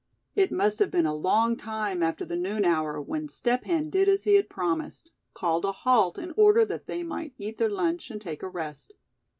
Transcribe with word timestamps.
It 0.33 0.51
must 0.51 0.79
have 0.79 0.89
been 0.89 1.05
a 1.05 1.13
long 1.13 1.55
time 1.55 2.01
after 2.01 2.25
the 2.25 2.35
noon 2.35 2.65
hour 2.65 2.99
when 2.99 3.29
Step 3.29 3.65
Hen 3.65 3.91
did 3.91 4.09
as 4.09 4.23
he 4.23 4.33
had 4.33 4.49
promised, 4.49 5.11
called 5.35 5.63
a 5.63 5.71
halt 5.71 6.17
in 6.17 6.33
order 6.35 6.65
that 6.65 6.87
they 6.87 7.03
might 7.03 7.35
eat 7.37 7.59
their 7.59 7.69
lunch, 7.69 8.09
and 8.09 8.19
take 8.19 8.41
a 8.41 8.49
rest. 8.49 8.95